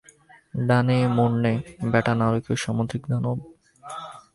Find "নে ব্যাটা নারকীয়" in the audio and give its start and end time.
1.43-2.57